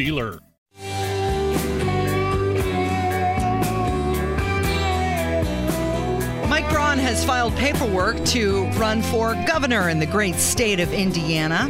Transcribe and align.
dealer. 0.00 0.38
Mike 6.48 6.66
Braun 6.70 6.96
has 6.96 7.22
filed 7.22 7.54
paperwork 7.56 8.16
to 8.24 8.64
run 8.78 9.02
for 9.02 9.34
governor 9.46 9.90
in 9.90 9.98
the 9.98 10.06
great 10.06 10.36
state 10.36 10.80
of 10.80 10.90
Indiana. 10.94 11.68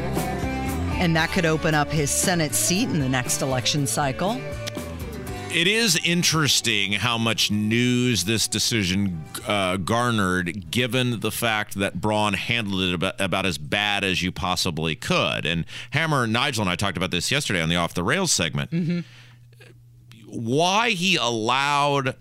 And 1.01 1.17
that 1.17 1.31
could 1.31 1.45
open 1.45 1.75
up 1.75 1.89
his 1.89 2.09
Senate 2.09 2.55
seat 2.55 2.89
in 2.89 3.01
the 3.01 3.09
next 3.09 3.43
election 3.43 3.85
cycle. 3.85 4.41
It 5.53 5.67
is 5.67 5.99
interesting 6.05 6.93
how 6.93 7.19
much 7.19 7.51
news 7.51 8.25
this 8.25 8.47
decision 8.47 9.25
uh, 9.49 9.79
garnered, 9.79 10.71
given 10.71 11.19
the 11.19 11.33
fact 11.33 11.75
that 11.75 12.01
Braun 12.01 12.35
handled 12.35 12.83
it 12.83 12.95
about, 12.95 13.21
about, 13.21 13.47
as 13.47 13.59
bad 13.59 14.05
as 14.05 14.23
you 14.23 14.31
possibly 14.31 14.95
could. 14.95 15.45
And 15.45 15.67
Hammer, 15.91 16.29
Nigel, 16.29 16.63
and 16.63 16.71
I 16.71 16.77
talked 16.77 16.97
about 16.97 17.11
this 17.11 17.33
yesterday 17.33 17.61
on 17.61 17.69
the 17.69 17.75
Off 17.75 17.95
the 17.95 18.05
Rails 18.05 18.33
segment. 18.33 18.71
Mm-hmm. 18.71 19.01
Why 20.29 20.91
he 20.91 21.17
allowed 21.17 22.15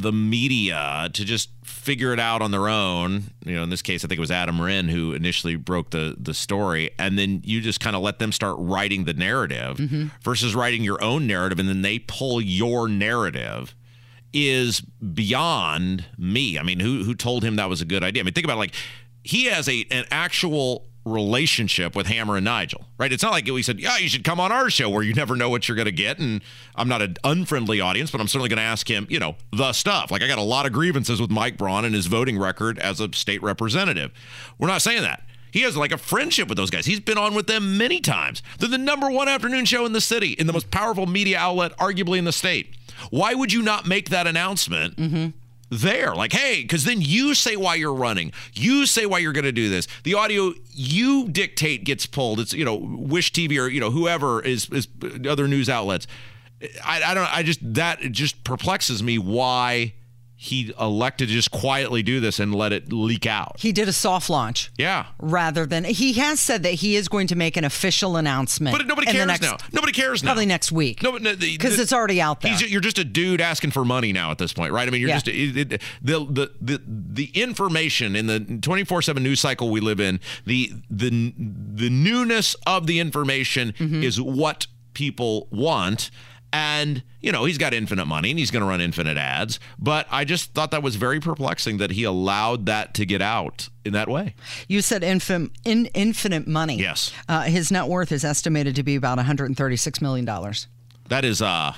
the 0.00 0.12
media 0.12 1.10
to 1.12 1.24
just 1.24 1.50
figure 1.64 2.12
it 2.12 2.20
out 2.20 2.40
on 2.42 2.50
their 2.50 2.68
own. 2.68 3.24
You 3.44 3.56
know, 3.56 3.62
in 3.62 3.70
this 3.70 3.82
case, 3.82 4.04
I 4.04 4.08
think 4.08 4.18
it 4.18 4.20
was 4.20 4.30
Adam 4.30 4.60
Wren 4.60 4.88
who 4.88 5.12
initially 5.12 5.56
broke 5.56 5.90
the 5.90 6.14
the 6.18 6.34
story, 6.34 6.90
and 6.98 7.18
then 7.18 7.42
you 7.44 7.60
just 7.60 7.80
kind 7.80 7.96
of 7.96 8.02
let 8.02 8.18
them 8.18 8.32
start 8.32 8.56
writing 8.58 9.04
the 9.04 9.14
narrative 9.14 9.76
Mm-hmm. 9.78 10.06
versus 10.22 10.54
writing 10.54 10.84
your 10.84 11.02
own 11.02 11.26
narrative, 11.26 11.58
and 11.58 11.68
then 11.68 11.82
they 11.82 11.98
pull 11.98 12.40
your 12.40 12.88
narrative. 12.88 13.74
Is 14.32 14.82
beyond 14.82 16.04
me. 16.18 16.58
I 16.58 16.62
mean, 16.62 16.80
who 16.80 17.02
who 17.04 17.14
told 17.14 17.42
him 17.42 17.56
that 17.56 17.68
was 17.70 17.80
a 17.80 17.84
good 17.86 18.04
idea? 18.04 18.22
I 18.22 18.24
mean, 18.24 18.34
think 18.34 18.44
about 18.44 18.56
it, 18.56 18.60
like 18.60 18.74
he 19.24 19.44
has 19.46 19.68
a 19.68 19.86
an 19.90 20.04
actual 20.10 20.87
relationship 21.08 21.96
with 21.96 22.06
Hammer 22.06 22.36
and 22.36 22.44
Nigel, 22.44 22.84
right? 22.98 23.12
It's 23.12 23.22
not 23.22 23.32
like 23.32 23.46
we 23.46 23.62
said, 23.62 23.80
yeah, 23.80 23.96
you 23.96 24.08
should 24.08 24.24
come 24.24 24.38
on 24.40 24.52
our 24.52 24.70
show 24.70 24.88
where 24.88 25.02
you 25.02 25.14
never 25.14 25.36
know 25.36 25.50
what 25.50 25.68
you're 25.68 25.76
going 25.76 25.86
to 25.86 25.92
get. 25.92 26.18
And 26.18 26.42
I'm 26.76 26.88
not 26.88 27.02
an 27.02 27.16
unfriendly 27.24 27.80
audience, 27.80 28.10
but 28.10 28.20
I'm 28.20 28.28
certainly 28.28 28.48
going 28.48 28.58
to 28.58 28.62
ask 28.62 28.88
him, 28.88 29.06
you 29.10 29.18
know, 29.18 29.36
the 29.52 29.72
stuff. 29.72 30.10
Like 30.10 30.22
I 30.22 30.28
got 30.28 30.38
a 30.38 30.42
lot 30.42 30.66
of 30.66 30.72
grievances 30.72 31.20
with 31.20 31.30
Mike 31.30 31.56
Braun 31.56 31.84
and 31.84 31.94
his 31.94 32.06
voting 32.06 32.38
record 32.38 32.78
as 32.78 33.00
a 33.00 33.12
state 33.12 33.42
representative. 33.42 34.12
We're 34.58 34.68
not 34.68 34.82
saying 34.82 35.02
that. 35.02 35.24
He 35.50 35.62
has 35.62 35.76
like 35.76 35.92
a 35.92 35.98
friendship 35.98 36.48
with 36.48 36.58
those 36.58 36.70
guys. 36.70 36.86
He's 36.86 37.00
been 37.00 37.18
on 37.18 37.34
with 37.34 37.46
them 37.46 37.78
many 37.78 38.00
times. 38.00 38.42
They're 38.58 38.68
the 38.68 38.78
number 38.78 39.10
one 39.10 39.28
afternoon 39.28 39.64
show 39.64 39.86
in 39.86 39.92
the 39.92 40.00
city, 40.00 40.32
in 40.32 40.46
the 40.46 40.52
most 40.52 40.70
powerful 40.70 41.06
media 41.06 41.38
outlet, 41.38 41.76
arguably 41.78 42.18
in 42.18 42.24
the 42.24 42.32
state. 42.32 42.74
Why 43.10 43.34
would 43.34 43.52
you 43.52 43.62
not 43.62 43.86
make 43.86 44.10
that 44.10 44.26
announcement? 44.26 44.96
Mm-hmm. 44.96 45.28
There. 45.70 46.14
Like, 46.14 46.32
hey, 46.32 46.62
because 46.62 46.84
then 46.84 47.00
you 47.00 47.34
say 47.34 47.56
why 47.56 47.74
you're 47.74 47.94
running. 47.94 48.32
You 48.52 48.86
say 48.86 49.06
why 49.06 49.18
you're 49.18 49.32
going 49.32 49.44
to 49.44 49.52
do 49.52 49.68
this. 49.68 49.86
The 50.04 50.14
audio 50.14 50.54
you 50.70 51.28
dictate 51.28 51.84
gets 51.84 52.06
pulled. 52.06 52.40
It's 52.40 52.52
you 52.52 52.64
know 52.64 52.76
Wish 52.76 53.32
TV 53.32 53.58
or 53.58 53.68
you 53.68 53.80
know 53.80 53.90
whoever 53.90 54.40
is 54.40 54.68
is 54.70 54.88
other 55.28 55.48
news 55.48 55.68
outlets. 55.68 56.06
I, 56.84 57.02
I 57.02 57.14
don't. 57.14 57.36
I 57.36 57.42
just 57.42 57.60
that 57.74 58.00
just 58.12 58.44
perplexes 58.44 59.02
me 59.02 59.18
why 59.18 59.94
he 60.40 60.72
elected 60.78 61.26
to 61.26 61.34
just 61.34 61.50
quietly 61.50 62.00
do 62.00 62.20
this 62.20 62.38
and 62.38 62.54
let 62.54 62.72
it 62.72 62.92
leak 62.92 63.26
out. 63.26 63.56
He 63.58 63.72
did 63.72 63.88
a 63.88 63.92
soft 63.92 64.30
launch 64.30 64.70
Yeah. 64.78 65.06
rather 65.18 65.66
than 65.66 65.82
he 65.82 66.12
has 66.12 66.38
said 66.38 66.62
that 66.62 66.74
he 66.74 66.94
is 66.94 67.08
going 67.08 67.26
to 67.26 67.34
make 67.34 67.56
an 67.56 67.64
official 67.64 68.16
announcement. 68.16 68.76
But 68.76 68.86
nobody 68.86 69.10
cares 69.10 69.26
next- 69.26 69.42
now. 69.42 69.56
Nobody 69.72 69.92
cares 69.92 70.22
now. 70.22 70.28
Probably 70.28 70.46
next 70.46 70.70
week. 70.70 71.02
No, 71.02 71.10
but 71.10 71.22
no, 71.22 71.34
because 71.34 71.80
it's 71.80 71.92
already 71.92 72.20
out 72.20 72.40
there. 72.40 72.52
He's, 72.52 72.70
you're 72.70 72.80
just 72.80 73.00
a 73.00 73.04
dude 73.04 73.40
asking 73.40 73.72
for 73.72 73.84
money 73.84 74.12
now 74.12 74.30
at 74.30 74.38
this 74.38 74.52
point, 74.52 74.72
right? 74.72 74.86
I 74.86 74.92
mean, 74.92 75.00
you're 75.00 75.10
Yeah. 75.10 75.16
just 75.16 75.26
it, 75.26 75.72
it, 75.72 75.82
the, 76.00 76.20
the 76.24 76.52
the 76.60 76.82
the 76.86 77.24
information 77.34 78.14
in 78.14 78.28
the 78.28 78.38
24/7 78.38 79.20
news 79.20 79.40
cycle 79.40 79.70
we 79.70 79.80
live 79.80 79.98
in. 79.98 80.20
The 80.46 80.70
the 80.88 81.34
the 81.36 81.90
newness 81.90 82.54
of 82.64 82.86
the 82.86 83.00
information 83.00 83.72
Mm-hmm. 83.76 84.04
is 84.04 84.20
what 84.20 84.68
people 84.94 85.48
want. 85.50 86.10
And, 86.52 87.02
you 87.20 87.30
know, 87.30 87.44
he's 87.44 87.58
got 87.58 87.74
infinite 87.74 88.06
money 88.06 88.30
and 88.30 88.38
he's 88.38 88.50
going 88.50 88.62
to 88.62 88.68
run 88.68 88.80
infinite 88.80 89.18
ads. 89.18 89.60
But 89.78 90.06
I 90.10 90.24
just 90.24 90.54
thought 90.54 90.70
that 90.70 90.82
was 90.82 90.96
very 90.96 91.20
perplexing 91.20 91.76
that 91.78 91.90
he 91.90 92.04
allowed 92.04 92.66
that 92.66 92.94
to 92.94 93.04
get 93.04 93.20
out 93.20 93.68
in 93.84 93.92
that 93.92 94.08
way. 94.08 94.34
You 94.66 94.80
said 94.80 95.02
infin, 95.02 95.50
in, 95.64 95.86
infinite 95.86 96.46
money. 96.46 96.78
Yes. 96.78 97.12
Uh, 97.28 97.42
his 97.42 97.70
net 97.70 97.86
worth 97.86 98.12
is 98.12 98.24
estimated 98.24 98.74
to 98.76 98.82
be 98.82 98.96
about 98.96 99.18
136 99.18 100.00
million 100.00 100.24
dollars. 100.24 100.68
That 101.08 101.24
is 101.24 101.40
uh 101.40 101.74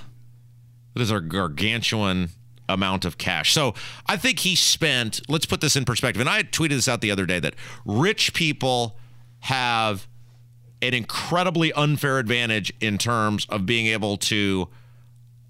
that 0.95 1.03
is 1.03 1.11
a 1.11 1.21
gargantuan 1.21 2.31
amount 2.69 3.05
of 3.05 3.19
cash. 3.19 3.53
So 3.53 3.75
I 4.07 4.17
think 4.17 4.41
he 4.41 4.55
spent, 4.55 5.21
let's 5.29 5.47
put 5.47 5.61
this 5.61 5.77
in 5.77 5.85
perspective. 5.85 6.21
And 6.21 6.29
I 6.29 6.43
tweeted 6.43 6.71
this 6.71 6.89
out 6.89 7.01
the 7.01 7.11
other 7.11 7.27
day 7.27 7.41
that 7.41 7.55
rich 7.85 8.33
people 8.35 8.97
have 9.41 10.07
an 10.83 10.95
incredibly 10.95 11.73
unfair 11.73 12.19
advantage 12.19 12.73
in 12.81 12.99
terms 12.99 13.47
of 13.49 13.67
being 13.67 13.87
able 13.87 14.17
to 14.17 14.69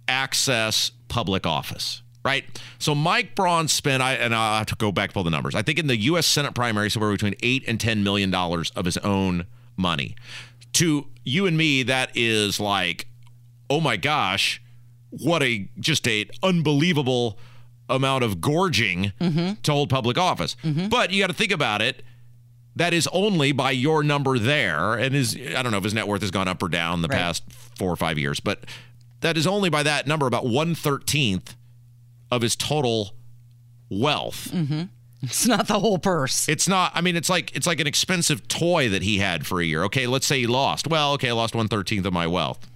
access 0.09 0.91
public 1.09 1.47
office. 1.47 2.03
Right. 2.23 2.45
So 2.79 2.95
Mike 2.95 3.35
Braun 3.35 3.67
spent, 3.69 4.03
I 4.03 4.13
and 4.15 4.35
I'll 4.35 4.59
have 4.59 4.67
to 4.67 4.75
go 4.75 4.93
back 4.93 5.11
to 5.11 5.15
pull 5.15 5.25
the 5.25 5.31
numbers. 5.31 5.55
I 5.55 5.63
think 5.63 5.79
in 5.79 5.87
the 5.87 5.97
U.S. 5.97 6.27
Senate 6.27 6.55
primary, 6.55 6.91
somewhere 6.91 7.13
between 7.13 7.35
eight 7.43 7.65
and 7.67 7.81
ten 7.81 8.03
million 8.05 8.31
dollars 8.31 8.71
of 8.77 8.85
his 8.85 8.99
own 8.99 9.47
money. 9.77 10.17
To 10.75 11.07
you 11.25 11.47
and 11.47 11.57
me, 11.57 11.83
that 11.85 12.11
is 12.15 12.61
like, 12.61 13.07
oh 13.71 13.81
my 13.81 13.97
gosh, 13.97 14.61
what 15.09 15.43
a 15.43 15.69
just 15.79 16.07
a 16.07 16.29
unbelievable 16.43 17.39
amount 17.89 18.23
of 18.23 18.41
gorging 18.41 19.13
mm-hmm. 19.21 19.55
to 19.63 19.73
hold 19.73 19.89
public 19.89 20.19
office. 20.19 20.57
Mm-hmm. 20.63 20.89
But 20.89 21.11
you 21.13 21.23
got 21.23 21.29
to 21.29 21.35
think 21.35 21.53
about 21.53 21.81
it. 21.83 22.03
That 22.77 22.95
is 22.95 23.09
only 23.13 23.53
by 23.53 23.73
your 23.73 24.03
number 24.03 24.39
there, 24.39 24.95
and 24.95 25.15
his 25.15 25.37
I 25.37 25.63
don't 25.63 25.73
know 25.73 25.79
if 25.79 25.85
his 25.85 25.95
net 25.95 26.07
worth 26.07 26.23
has 26.23 26.31
gone 26.31 26.49
up 26.49 26.63
or 26.63 26.69
down 26.69 27.03
the 27.03 27.09
Right. 27.09 27.19
past 27.19 27.43
four 27.77 27.91
or 27.91 27.97
five 27.97 28.19
years, 28.19 28.39
but 28.41 28.65
that 29.21 29.37
is 29.37 29.47
only 29.47 29.69
by 29.71 29.83
that 29.83 30.07
number 30.07 30.27
about 30.27 30.47
one 30.47 30.75
thirteenth 30.75 31.57
of 32.31 32.43
his 32.43 32.55
total 32.57 33.15
wealth. 33.91 34.51
Mm-hmm. 34.53 34.83
It's 35.23 35.47
not 35.47 35.67
the 35.67 35.81
whole 35.81 35.99
purse. 35.99 36.49
It's 36.49 36.67
not. 36.69 36.93
I 36.95 37.01
mean, 37.03 37.17
it's 37.17 37.29
like 37.29 37.55
it's 37.55 37.67
like 37.67 37.81
an 37.81 37.87
expensive 37.87 38.49
toy 38.49 38.89
that 38.89 39.03
he 39.03 39.19
had 39.19 39.47
for 39.47 39.61
a 39.61 39.65
year. 39.65 39.85
Okay, 39.85 40.07
let's 40.07 40.27
say 40.27 40.39
he 40.41 40.47
lost. 40.47 40.87
Well, 40.87 41.13
okay, 41.15 41.29
I 41.29 41.33
lost 41.33 41.55
one 41.55 41.69
thirteenth 41.69 42.07
of 42.07 42.13
my 42.15 42.27
wealth. 42.27 42.67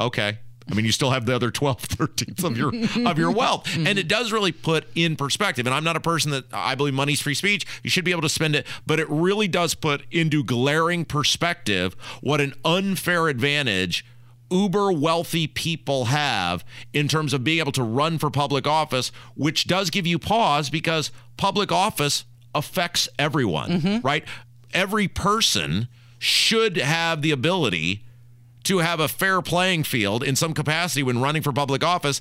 Okay. 0.00 0.38
I 0.70 0.74
mean, 0.74 0.84
you 0.84 0.92
still 0.92 1.10
have 1.10 1.26
the 1.26 1.34
other 1.34 1.50
12 1.50 1.82
thirteenths 1.88 2.44
of 2.44 2.56
your 2.56 2.72
of 3.08 3.18
your 3.18 3.30
wealth, 3.30 3.64
mm-hmm. 3.68 3.86
and 3.86 3.98
it 3.98 4.08
does 4.08 4.32
really 4.32 4.52
put 4.52 4.86
in 4.94 5.16
perspective. 5.16 5.66
And 5.66 5.74
I'm 5.74 5.84
not 5.84 5.96
a 5.96 6.00
person 6.00 6.30
that 6.30 6.44
I 6.52 6.74
believe 6.74 6.94
money's 6.94 7.20
free 7.20 7.34
speech. 7.34 7.66
You 7.82 7.90
should 7.90 8.04
be 8.04 8.10
able 8.12 8.22
to 8.22 8.28
spend 8.28 8.56
it, 8.56 8.66
but 8.86 8.98
it 8.98 9.08
really 9.10 9.48
does 9.48 9.74
put 9.74 10.04
into 10.10 10.42
glaring 10.42 11.04
perspective 11.04 11.94
what 12.20 12.40
an 12.40 12.54
unfair 12.64 13.28
advantage 13.28 14.04
uber 14.50 14.92
wealthy 14.92 15.46
people 15.46 16.06
have 16.06 16.64
in 16.92 17.08
terms 17.08 17.32
of 17.32 17.42
being 17.42 17.58
able 17.58 17.72
to 17.72 17.82
run 17.82 18.18
for 18.18 18.30
public 18.30 18.66
office, 18.66 19.10
which 19.34 19.66
does 19.66 19.90
give 19.90 20.06
you 20.06 20.18
pause 20.18 20.70
because 20.70 21.10
public 21.36 21.72
office 21.72 22.24
affects 22.54 23.08
everyone, 23.18 23.80
mm-hmm. 23.80 24.06
right? 24.06 24.24
Every 24.72 25.08
person 25.08 25.88
should 26.18 26.76
have 26.76 27.22
the 27.22 27.32
ability 27.32 28.04
to 28.64 28.78
have 28.78 29.00
a 29.00 29.08
fair 29.08 29.40
playing 29.42 29.84
field 29.84 30.22
in 30.22 30.36
some 30.36 30.54
capacity 30.54 31.02
when 31.02 31.20
running 31.20 31.42
for 31.42 31.52
public 31.52 31.84
office 31.84 32.20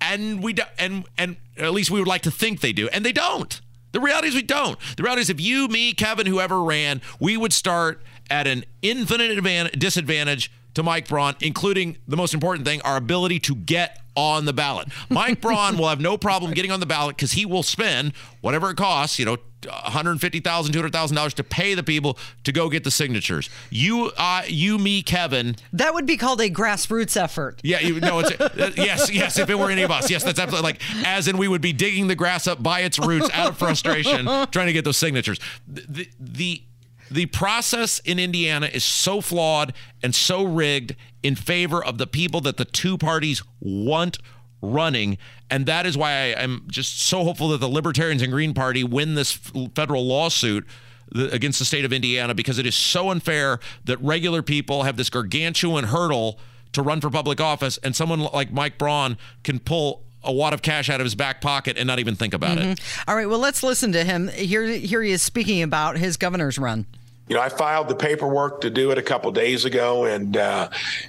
and 0.00 0.42
we 0.42 0.52
do, 0.52 0.62
and 0.78 1.04
and 1.16 1.36
at 1.56 1.72
least 1.72 1.90
we 1.90 1.98
would 1.98 2.08
like 2.08 2.22
to 2.22 2.30
think 2.30 2.60
they 2.60 2.72
do 2.72 2.88
and 2.88 3.04
they 3.04 3.12
don't. 3.12 3.60
The 3.92 4.00
reality 4.00 4.28
is 4.28 4.34
we 4.34 4.42
don't. 4.42 4.78
The 4.96 5.02
reality 5.02 5.22
is 5.22 5.30
if 5.30 5.40
you 5.40 5.68
me 5.68 5.92
kevin 5.92 6.26
whoever 6.26 6.62
ran 6.62 7.00
we 7.20 7.36
would 7.36 7.52
start 7.52 8.02
at 8.30 8.46
an 8.46 8.64
infinite 8.82 9.30
advantage, 9.30 9.78
disadvantage 9.78 10.50
to 10.74 10.82
mike 10.82 11.08
braun 11.08 11.34
including 11.40 11.96
the 12.06 12.16
most 12.16 12.34
important 12.34 12.66
thing 12.66 12.80
our 12.82 12.96
ability 12.96 13.38
to 13.40 13.54
get 13.54 14.00
on 14.16 14.44
the 14.44 14.52
ballot 14.52 14.88
mike 15.08 15.40
braun 15.40 15.76
will 15.76 15.88
have 15.88 16.00
no 16.00 16.16
problem 16.16 16.52
getting 16.52 16.70
on 16.70 16.80
the 16.80 16.86
ballot 16.86 17.16
because 17.16 17.32
he 17.32 17.44
will 17.44 17.62
spend 17.62 18.12
whatever 18.40 18.70
it 18.70 18.76
costs 18.76 19.18
you 19.18 19.24
know 19.24 19.36
$150,000, 19.66 20.42
$200,000 20.42 21.32
to 21.34 21.44
pay 21.44 21.74
the 21.74 21.82
people 21.82 22.18
to 22.44 22.52
go 22.52 22.68
get 22.68 22.84
the 22.84 22.90
signatures. 22.90 23.50
You, 23.70 24.12
uh, 24.16 24.42
you, 24.46 24.78
me, 24.78 25.02
Kevin. 25.02 25.56
That 25.72 25.94
would 25.94 26.06
be 26.06 26.16
called 26.16 26.40
a 26.40 26.50
grassroots 26.50 27.16
effort. 27.16 27.60
Yeah, 27.62 27.80
you 27.80 28.00
know, 28.00 28.20
it's 28.20 28.30
uh, 28.40 28.72
yes, 28.76 29.10
yes. 29.10 29.38
If 29.38 29.50
it 29.50 29.58
were 29.58 29.70
any 29.70 29.82
of 29.82 29.90
us, 29.90 30.10
yes, 30.10 30.22
that's 30.22 30.38
absolutely 30.38 30.72
like 30.72 31.06
as 31.06 31.28
in 31.28 31.38
we 31.38 31.48
would 31.48 31.62
be 31.62 31.72
digging 31.72 32.08
the 32.08 32.14
grass 32.14 32.46
up 32.46 32.62
by 32.62 32.80
its 32.80 32.98
roots 32.98 33.28
out 33.32 33.48
of 33.48 33.58
frustration, 33.58 34.24
trying 34.50 34.66
to 34.66 34.72
get 34.72 34.84
those 34.84 34.96
signatures. 34.96 35.38
The 35.66 36.08
the 36.18 36.62
The 37.10 37.26
process 37.26 37.98
in 38.00 38.18
Indiana 38.18 38.66
is 38.66 38.84
so 38.84 39.20
flawed 39.20 39.74
and 40.02 40.14
so 40.14 40.42
rigged 40.42 40.96
in 41.22 41.36
favor 41.36 41.84
of 41.84 41.98
the 41.98 42.06
people 42.06 42.40
that 42.42 42.56
the 42.56 42.64
two 42.64 42.98
parties 42.98 43.42
want 43.60 44.18
running. 44.62 45.18
And 45.50 45.66
that 45.66 45.86
is 45.86 45.96
why 45.96 46.10
I, 46.10 46.42
am 46.42 46.64
just 46.68 47.00
so 47.00 47.24
hopeful 47.24 47.48
that 47.48 47.58
the 47.58 47.68
Libertarians 47.68 48.22
and 48.22 48.32
Green 48.32 48.54
Party 48.54 48.82
win 48.82 49.14
this 49.14 49.32
federal 49.74 50.06
lawsuit 50.06 50.66
against 51.14 51.58
the 51.58 51.64
state 51.64 51.84
of 51.84 51.92
Indiana 51.92 52.34
because 52.34 52.58
it 52.58 52.66
is 52.66 52.74
so 52.74 53.10
unfair 53.10 53.60
that 53.84 54.00
regular 54.00 54.42
people 54.42 54.82
have 54.84 54.96
this 54.96 55.10
gargantuan 55.10 55.84
hurdle 55.84 56.38
to 56.72 56.82
run 56.82 57.00
for 57.00 57.10
public 57.10 57.40
office 57.40 57.78
and 57.78 57.94
someone 57.94 58.20
like 58.20 58.52
Mike 58.52 58.78
Braun 58.78 59.16
can 59.44 59.58
pull 59.58 60.03
a 60.24 60.32
wad 60.32 60.52
of 60.52 60.62
cash 60.62 60.88
out 60.90 61.00
of 61.00 61.04
his 61.04 61.14
back 61.14 61.40
pocket 61.40 61.76
and 61.78 61.86
not 61.86 61.98
even 61.98 62.16
think 62.16 62.34
about 62.34 62.58
mm-hmm. 62.58 62.70
it. 62.70 62.80
All 63.06 63.14
right, 63.14 63.28
well 63.28 63.38
let's 63.38 63.62
listen 63.62 63.92
to 63.92 64.04
him. 64.04 64.28
Here 64.28 64.64
here 64.64 65.02
he 65.02 65.12
is 65.12 65.22
speaking 65.22 65.62
about 65.62 65.98
his 65.98 66.16
governor's 66.16 66.58
run 66.58 66.86
you 67.26 67.34
know, 67.34 67.40
I 67.40 67.48
filed 67.48 67.88
the 67.88 67.94
paperwork 67.94 68.60
to 68.62 68.70
do 68.70 68.90
it 68.90 68.98
a 68.98 69.02
couple 69.02 69.32
days 69.32 69.64
ago, 69.64 70.04
and 70.04 70.36
uh, 70.36 70.68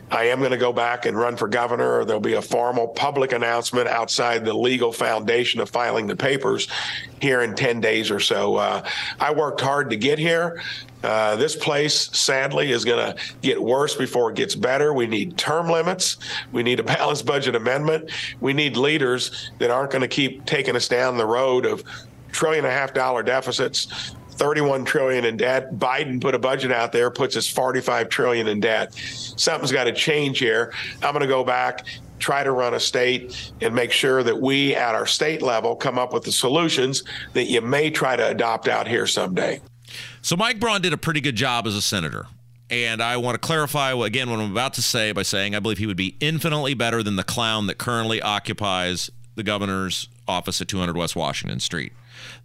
I 0.10 0.26
am 0.26 0.40
going 0.40 0.52
to 0.52 0.58
go 0.58 0.72
back 0.72 1.06
and 1.06 1.18
run 1.18 1.36
for 1.36 1.50
governor. 1.50 2.06
There'll 2.06 2.22
be 2.22 2.36
a 2.36 2.42
formal 2.42 2.88
public 2.88 3.34
announcement 3.34 3.90
outside 3.90 4.46
the 4.46 4.54
legal 4.54 4.94
foundation 4.94 5.60
of 5.60 5.70
filing 5.70 6.08
the 6.08 6.16
papers 6.16 6.70
here 7.20 7.42
in 7.42 7.54
10 7.54 7.82
days 7.82 8.12
or 8.12 8.22
so. 8.22 8.56
Uh, 8.56 8.88
I 9.20 9.34
worked 9.34 9.60
hard 9.60 9.90
to 9.90 9.98
get 9.98 10.18
here. 10.18 10.64
Uh, 11.04 11.36
this 11.36 11.54
place, 11.58 12.10
sadly, 12.18 12.72
is 12.72 12.86
going 12.86 13.14
to 13.14 13.22
get 13.42 13.62
worse 13.62 13.94
before 13.94 14.32
it 14.32 14.38
gets 14.38 14.56
better. 14.56 14.94
We 14.94 15.08
need 15.08 15.38
term 15.38 15.68
limits. 15.68 16.18
We 16.54 16.64
need 16.64 16.80
a 16.80 16.84
balanced 16.96 17.26
budget 17.26 17.56
amendment. 17.56 18.10
We 18.40 18.54
need 18.54 18.78
leaders 18.78 19.52
that 19.60 19.70
aren't 19.70 19.92
going 19.92 20.02
to 20.02 20.08
keep 20.08 20.46
taking 20.46 20.78
us 20.78 20.88
down 20.88 21.18
the 21.18 21.26
road 21.26 21.66
of 21.66 21.84
trillion 22.32 22.64
and 22.64 22.74
a 22.74 22.78
half 22.78 22.94
dollar 22.94 23.22
deficits 23.22 24.16
31 24.38 24.86
trillion 24.86 25.26
in 25.26 25.38
debt. 25.38 25.74
Biden 25.76 26.22
put 26.22 26.36
a 26.36 26.40
budget 26.40 26.72
out 26.72 26.92
there, 26.92 27.10
puts 27.10 27.38
us 27.38 27.48
45 27.48 28.10
trillion 28.10 28.48
in 28.48 28.60
debt. 28.60 28.94
Something's 28.94 29.72
got 29.72 29.86
to 29.86 29.94
change 29.94 30.40
here. 30.40 30.74
I'm 31.02 31.14
going 31.14 31.22
to 31.22 31.28
go 31.28 31.44
back 31.44 31.86
try 32.20 32.44
to 32.44 32.52
run 32.52 32.74
a 32.74 32.80
state 32.80 33.52
and 33.62 33.76
make 33.76 33.92
sure 33.92 34.24
that 34.24 34.40
we 34.40 34.76
at 34.76 34.96
our 34.96 35.06
state 35.06 35.42
level 35.42 35.76
come 35.76 35.98
up 36.00 36.14
with 36.14 36.24
the 36.24 36.32
solutions 36.32 37.04
that 37.34 37.46
you 37.46 37.62
may 37.62 37.90
try 37.90 38.16
to 38.16 38.28
adopt 38.28 38.68
out 38.68 38.88
here 38.88 39.06
someday. 39.06 39.60
So 40.22 40.36
Mike 40.36 40.60
Braun 40.60 40.82
did 40.82 40.94
a 40.94 40.98
pretty 40.98 41.22
good 41.22 41.36
job 41.36 41.68
as 41.68 41.76
a 41.76 41.82
senator. 41.82 42.28
And 42.70 43.02
I 43.02 43.18
want 43.18 43.36
to 43.36 43.40
clarify 43.40 43.92
again 43.92 44.30
what 44.30 44.40
I'm 44.40 44.52
about 44.52 44.74
to 44.74 44.82
say 44.82 45.12
by 45.12 45.22
saying 45.22 45.54
I 45.54 45.60
believe 45.60 45.78
he 45.78 45.86
would 45.86 45.98
be 45.98 46.18
infinitely 46.20 46.74
better 46.74 47.04
than 47.04 47.16
the 47.16 47.24
clown 47.24 47.68
that 47.68 47.78
currently 47.78 48.22
occupies 48.22 49.12
the 49.36 49.44
governor's 49.44 50.10
office 50.28 50.60
at 50.62 50.68
200 50.68 50.98
West 50.98 51.16
Washington 51.16 51.60
Street. 51.60 51.94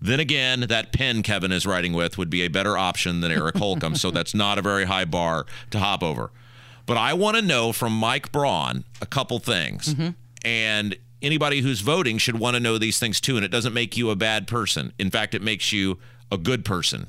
Then 0.01 0.21
again, 0.21 0.61
that 0.69 0.93
pen 0.93 1.23
Kevin 1.23 1.53
is 1.53 1.67
writing 1.67 1.93
with 1.93 2.19
would 2.19 2.31
be 2.31 2.43
a 2.43 2.49
better 2.49 2.77
option 2.77 3.21
than 3.21 3.33
Eric 3.33 3.57
Holcomb. 3.57 3.95
so 3.95 4.11
that's 4.11 4.35
not 4.35 4.59
a 4.59 4.63
very 4.63 4.85
high 4.85 5.05
bar 5.05 5.47
to 5.71 5.79
hop 5.79 6.03
over. 6.03 6.31
But 6.87 6.97
I 6.97 7.13
want 7.15 7.37
to 7.37 7.43
know 7.43 7.73
from 7.73 7.93
Mike 7.93 8.33
Braun 8.33 8.85
a 9.01 9.07
couple 9.07 9.39
things. 9.39 9.95
Mm-hmm. 9.95 10.11
And 10.45 10.97
anybody 11.23 11.61
who's 11.61 11.81
voting 11.81 12.19
should 12.19 12.39
want 12.39 12.55
to 12.55 12.61
know 12.61 12.79
these 12.79 12.99
things 12.99 13.21
too. 13.21 13.37
And 13.37 13.45
it 13.45 13.51
doesn't 13.51 13.75
make 13.75 13.97
you 13.97 14.11
a 14.11 14.17
bad 14.17 14.47
person. 14.47 14.93
In 14.99 15.11
fact, 15.11 15.35
it 15.35 15.43
makes 15.43 15.73
you 15.73 15.99
a 16.33 16.39
good 16.39 16.65
person 16.65 17.09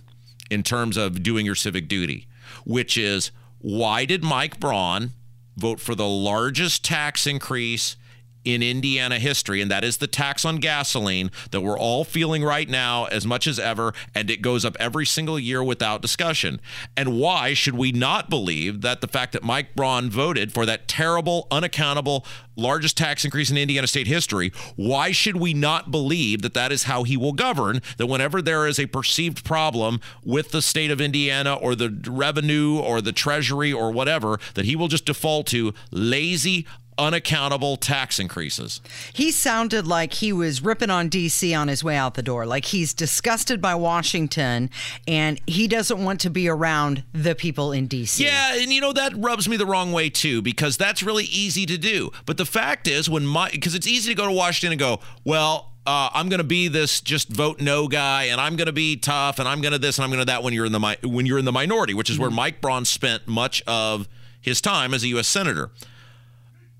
in 0.49 0.63
terms 0.63 0.97
of 0.97 1.23
doing 1.23 1.45
your 1.45 1.55
civic 1.55 1.87
duty, 1.87 2.27
which 2.65 2.97
is 2.97 3.31
why 3.59 4.05
did 4.05 4.23
Mike 4.23 4.59
Braun 4.59 5.11
vote 5.55 5.79
for 5.79 5.95
the 5.95 6.07
largest 6.07 6.83
tax 6.83 7.25
increase 7.25 7.95
in 8.43 8.63
Indiana 8.63 9.19
history, 9.19 9.61
and 9.61 9.69
that 9.71 9.83
is 9.83 9.97
the 9.97 10.07
tax 10.07 10.45
on 10.45 10.57
gasoline 10.57 11.31
that 11.51 11.61
we're 11.61 11.77
all 11.77 12.03
feeling 12.03 12.43
right 12.43 12.69
now 12.69 13.05
as 13.05 13.25
much 13.25 13.47
as 13.47 13.59
ever, 13.59 13.93
and 14.15 14.29
it 14.29 14.41
goes 14.41 14.65
up 14.65 14.75
every 14.79 15.05
single 15.05 15.39
year 15.39 15.63
without 15.63 16.01
discussion. 16.01 16.59
And 16.97 17.19
why 17.19 17.53
should 17.53 17.75
we 17.75 17.91
not 17.91 18.29
believe 18.29 18.81
that 18.81 19.01
the 19.01 19.07
fact 19.07 19.33
that 19.33 19.43
Mike 19.43 19.75
Braun 19.75 20.09
voted 20.09 20.51
for 20.51 20.65
that 20.65 20.87
terrible, 20.87 21.47
unaccountable, 21.51 22.25
largest 22.55 22.97
tax 22.97 23.23
increase 23.23 23.49
in 23.49 23.57
Indiana 23.57 23.87
state 23.87 24.07
history, 24.07 24.51
why 24.75 25.11
should 25.11 25.37
we 25.37 25.53
not 25.53 25.91
believe 25.91 26.41
that 26.41 26.53
that 26.53 26.71
is 26.71 26.83
how 26.83 27.03
he 27.03 27.17
will 27.17 27.33
govern? 27.33 27.81
That 27.97 28.07
whenever 28.07 28.41
there 28.41 28.67
is 28.67 28.79
a 28.79 28.87
perceived 28.87 29.43
problem 29.43 29.99
with 30.23 30.51
the 30.51 30.61
state 30.61 30.91
of 30.91 31.01
Indiana 31.01 31.53
or 31.53 31.75
the 31.75 31.89
revenue 32.07 32.79
or 32.79 33.01
the 33.01 33.11
treasury 33.11 33.71
or 33.71 33.91
whatever, 33.91 34.39
that 34.55 34.65
he 34.65 34.75
will 34.75 34.87
just 34.87 35.05
default 35.05 35.47
to 35.47 35.73
lazy, 35.91 36.65
unaccountable 37.01 37.77
tax 37.77 38.19
increases. 38.19 38.79
He 39.11 39.31
sounded 39.31 39.87
like 39.87 40.13
he 40.13 40.31
was 40.31 40.61
ripping 40.61 40.91
on 40.91 41.09
DC 41.09 41.57
on 41.57 41.67
his 41.67 41.83
way 41.83 41.95
out 41.97 42.13
the 42.13 42.21
door. 42.21 42.45
Like 42.45 42.65
he's 42.65 42.93
disgusted 42.93 43.59
by 43.59 43.73
Washington 43.75 44.69
and 45.07 45.41
he 45.47 45.67
doesn't 45.67 46.03
want 46.03 46.21
to 46.21 46.29
be 46.29 46.47
around 46.47 47.03
the 47.11 47.33
people 47.33 47.71
in 47.71 47.89
DC. 47.89 48.19
Yeah, 48.19 48.55
and 48.55 48.71
you 48.71 48.79
know 48.79 48.93
that 48.93 49.13
rubs 49.17 49.49
me 49.49 49.57
the 49.57 49.65
wrong 49.65 49.91
way 49.91 50.09
too 50.09 50.41
because 50.41 50.77
that's 50.77 51.01
really 51.01 51.25
easy 51.25 51.65
to 51.65 51.77
do. 51.77 52.11
But 52.25 52.37
the 52.37 52.45
fact 52.45 52.87
is 52.87 53.09
when 53.09 53.25
my 53.25 53.49
because 53.49 53.73
it's 53.73 53.87
easy 53.87 54.11
to 54.11 54.15
go 54.15 54.27
to 54.27 54.31
Washington 54.31 54.73
and 54.73 54.79
go, 54.79 54.99
"Well, 55.25 55.71
uh, 55.85 56.09
I'm 56.13 56.29
going 56.29 56.39
to 56.39 56.43
be 56.43 56.67
this 56.67 57.01
just 57.01 57.29
vote 57.29 57.59
no 57.59 57.87
guy, 57.87 58.25
and 58.25 58.39
I'm 58.39 58.55
going 58.55 58.67
to 58.67 58.73
be 58.73 58.97
tough, 58.97 59.39
and 59.39 59.47
I'm 59.47 59.61
going 59.61 59.73
to 59.73 59.79
this, 59.79 59.97
and 59.97 60.03
I'm 60.05 60.11
going 60.11 60.19
to 60.19 60.25
that 60.25 60.43
when 60.43 60.53
you're 60.53 60.65
in 60.65 60.71
the 60.71 60.79
mi- 60.79 60.97
when 61.03 61.25
you're 61.25 61.39
in 61.39 61.45
the 61.45 61.51
minority, 61.51 61.93
which 61.93 62.09
is 62.09 62.15
mm-hmm. 62.15 62.23
where 62.23 62.31
Mike 62.31 62.61
Braun 62.61 62.85
spent 62.85 63.27
much 63.27 63.63
of 63.65 64.07
his 64.39 64.61
time 64.61 64.93
as 64.93 65.03
a 65.03 65.07
U.S. 65.09 65.27
senator. 65.27 65.71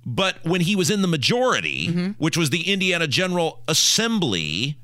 But 0.05 0.43
when 0.43 0.61
he 0.61 0.75
was 0.75 0.89
in 0.89 1.01
the 1.01 1.07
majority, 1.07 1.87
mm-hmm. 1.87 2.11
which 2.17 2.35
was 2.35 2.49
the 2.49 2.71
Indiana 2.71 3.07
General 3.07 3.61
Assembly, 3.67 4.77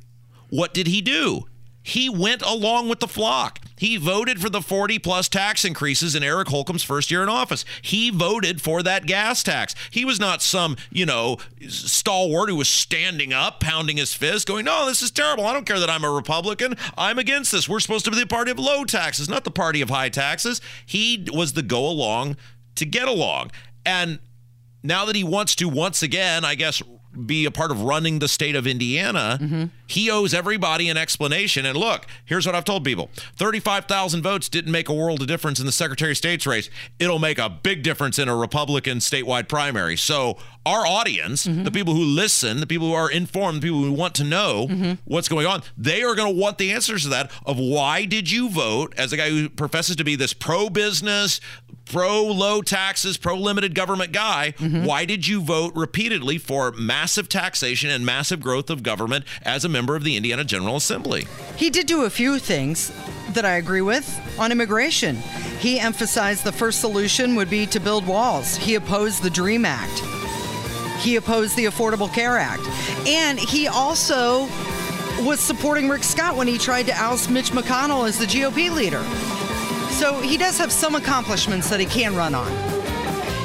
what 0.49 0.73
did 0.73 0.87
he 0.87 1.01
do? 1.01 1.47
He 1.87 2.09
went 2.09 2.41
along 2.41 2.89
with 2.89 2.99
the 2.99 3.07
flock. 3.07 3.61
He 3.77 3.95
voted 3.95 4.41
for 4.41 4.49
the 4.49 4.61
40 4.61 4.99
plus 4.99 5.29
tax 5.29 5.63
increases 5.63 6.15
in 6.15 6.23
Eric 6.23 6.49
Holcomb's 6.49 6.83
first 6.83 7.09
year 7.09 7.23
in 7.23 7.29
office. 7.29 7.63
He 7.81 8.09
voted 8.09 8.61
for 8.61 8.83
that 8.83 9.05
gas 9.05 9.41
tax. 9.41 9.73
He 9.89 10.03
was 10.03 10.19
not 10.19 10.41
some, 10.41 10.75
you 10.91 11.05
know, 11.05 11.37
stalwart 11.69 12.49
who 12.49 12.57
was 12.57 12.67
standing 12.67 13.31
up, 13.31 13.61
pounding 13.61 13.95
his 13.95 14.13
fist, 14.13 14.47
going, 14.47 14.65
No, 14.65 14.85
this 14.85 15.01
is 15.01 15.11
terrible. 15.11 15.45
I 15.45 15.53
don't 15.53 15.65
care 15.65 15.79
that 15.79 15.89
I'm 15.89 16.03
a 16.03 16.11
Republican. 16.11 16.75
I'm 16.97 17.19
against 17.19 17.53
this. 17.53 17.69
We're 17.69 17.79
supposed 17.79 18.03
to 18.03 18.11
be 18.11 18.19
the 18.19 18.27
party 18.27 18.51
of 18.51 18.59
low 18.59 18.83
taxes, 18.83 19.29
not 19.29 19.45
the 19.45 19.51
party 19.51 19.81
of 19.81 19.89
high 19.89 20.09
taxes. 20.09 20.59
He 20.85 21.25
was 21.31 21.53
the 21.53 21.63
go 21.63 21.87
along 21.87 22.35
to 22.75 22.85
get 22.85 23.07
along. 23.07 23.51
And 23.85 24.19
now 24.83 25.05
that 25.05 25.15
he 25.15 25.23
wants 25.23 25.55
to 25.55 25.67
once 25.67 26.03
again, 26.03 26.45
I 26.45 26.55
guess, 26.55 26.81
be 27.25 27.45
a 27.45 27.51
part 27.51 27.71
of 27.71 27.81
running 27.81 28.19
the 28.19 28.27
state 28.27 28.55
of 28.55 28.67
Indiana, 28.67 29.39
mm-hmm. 29.41 29.65
he 29.87 30.11
owes 30.11 30.33
everybody 30.33 30.89
an 30.89 30.97
explanation. 30.97 31.65
And 31.65 31.77
look, 31.77 32.05
here's 32.25 32.45
what 32.45 32.53
I've 32.53 32.65
told 32.65 32.83
people 32.83 33.09
35,000 33.37 34.21
votes 34.21 34.49
didn't 34.49 34.71
make 34.71 34.89
a 34.89 34.93
world 34.93 35.21
of 35.21 35.27
difference 35.27 35.59
in 35.59 35.65
the 35.65 35.71
Secretary 35.71 36.11
of 36.11 36.17
State's 36.17 36.45
race. 36.45 36.69
It'll 36.99 37.19
make 37.19 37.39
a 37.39 37.49
big 37.49 37.83
difference 37.83 38.19
in 38.19 38.29
a 38.29 38.35
Republican 38.35 38.99
statewide 38.99 39.47
primary. 39.47 39.97
So, 39.97 40.37
our 40.67 40.85
audience, 40.85 41.47
mm-hmm. 41.47 41.63
the 41.63 41.71
people 41.71 41.93
who 41.93 42.03
listen, 42.03 42.59
the 42.59 42.67
people 42.67 42.87
who 42.87 42.93
are 42.93 43.09
informed, 43.09 43.61
the 43.61 43.67
people 43.67 43.81
who 43.81 43.93
want 43.93 44.13
to 44.15 44.23
know 44.23 44.67
mm-hmm. 44.69 44.93
what's 45.05 45.29
going 45.29 45.47
on, 45.47 45.63
they 45.77 46.03
are 46.03 46.13
going 46.13 46.33
to 46.33 46.39
want 46.39 46.57
the 46.57 46.71
answers 46.71 47.03
to 47.03 47.09
that 47.09 47.31
of 47.45 47.57
why 47.57 48.05
did 48.05 48.29
you 48.29 48.49
vote 48.49 48.93
as 48.97 49.13
a 49.13 49.17
guy 49.17 49.29
who 49.29 49.49
professes 49.49 49.95
to 49.95 50.03
be 50.03 50.15
this 50.15 50.33
pro 50.33 50.69
business, 50.69 51.39
pro 51.85 52.23
low 52.25 52.61
taxes, 52.61 53.17
pro 53.17 53.35
limited 53.35 53.73
government 53.73 54.11
guy, 54.11 54.53
mm-hmm. 54.57 54.83
why 54.83 55.05
did 55.05 55.27
you 55.27 55.41
vote 55.41 55.73
repeatedly 55.75 56.37
for 56.37 56.71
massive 56.73 57.29
taxation 57.29 57.89
and 57.89 58.05
massive 58.05 58.41
growth 58.41 58.69
of 58.69 58.83
government 58.83 59.23
as 59.43 59.63
a 59.63 59.69
member 59.69 59.95
of 59.95 60.03
the 60.03 60.17
Indiana 60.17 60.43
General 60.43 60.75
Assembly? 60.75 61.27
He 61.55 61.69
did 61.69 61.87
do 61.87 62.03
a 62.03 62.09
few 62.09 62.39
things 62.39 62.91
that 63.29 63.45
I 63.45 63.55
agree 63.55 63.81
with 63.81 64.05
on 64.39 64.51
immigration. 64.51 65.15
He 65.59 65.79
emphasized 65.79 66.43
the 66.43 66.51
first 66.51 66.81
solution 66.81 67.35
would 67.35 67.49
be 67.49 67.65
to 67.67 67.79
build 67.79 68.05
walls. 68.05 68.55
He 68.57 68.75
opposed 68.75 69.23
the 69.23 69.29
DREAM 69.29 69.65
Act. 69.65 70.16
He 70.99 71.15
opposed 71.15 71.55
the 71.55 71.65
Affordable 71.65 72.11
Care 72.11 72.37
Act. 72.37 72.63
And 73.07 73.39
he 73.39 73.67
also 73.67 74.47
was 75.21 75.39
supporting 75.39 75.89
Rick 75.89 76.03
Scott 76.03 76.35
when 76.35 76.47
he 76.47 76.57
tried 76.57 76.87
to 76.87 76.93
oust 76.93 77.29
Mitch 77.29 77.51
McConnell 77.51 78.07
as 78.07 78.19
the 78.19 78.25
GOP 78.25 78.71
leader. 78.71 79.03
So 79.93 80.19
he 80.21 80.37
does 80.37 80.57
have 80.57 80.71
some 80.71 80.95
accomplishments 80.95 81.69
that 81.69 81.79
he 81.79 81.85
can 81.85 82.15
run 82.15 82.35
on. 82.35 82.51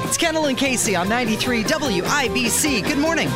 It's 0.04 0.18
Kendall 0.18 0.46
and 0.46 0.58
Casey 0.58 0.94
on 0.94 1.08
93 1.08 1.64
WIBC. 1.64 2.86
Good 2.86 2.98
morning. 2.98 3.28